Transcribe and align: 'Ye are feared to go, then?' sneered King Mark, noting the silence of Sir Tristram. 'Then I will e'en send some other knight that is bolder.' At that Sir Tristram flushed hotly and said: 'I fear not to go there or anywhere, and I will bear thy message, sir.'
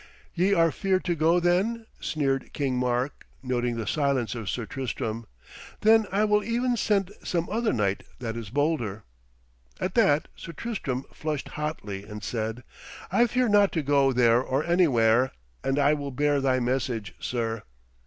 'Ye 0.33 0.51
are 0.51 0.71
feared 0.71 1.03
to 1.05 1.13
go, 1.13 1.39
then?' 1.39 1.85
sneered 1.99 2.53
King 2.53 2.75
Mark, 2.75 3.27
noting 3.43 3.77
the 3.77 3.85
silence 3.85 4.33
of 4.33 4.49
Sir 4.49 4.65
Tristram. 4.65 5.27
'Then 5.81 6.07
I 6.11 6.23
will 6.25 6.43
e'en 6.43 6.75
send 6.75 7.11
some 7.23 7.47
other 7.51 7.71
knight 7.71 8.01
that 8.17 8.35
is 8.35 8.49
bolder.' 8.49 9.03
At 9.79 9.93
that 9.93 10.27
Sir 10.35 10.53
Tristram 10.53 11.03
flushed 11.13 11.49
hotly 11.49 12.03
and 12.03 12.23
said: 12.23 12.63
'I 13.11 13.27
fear 13.27 13.47
not 13.47 13.71
to 13.73 13.83
go 13.83 14.11
there 14.11 14.41
or 14.41 14.63
anywhere, 14.63 15.33
and 15.63 15.77
I 15.77 15.93
will 15.93 16.09
bear 16.09 16.41
thy 16.41 16.59
message, 16.59 17.13
sir.' 17.19 17.61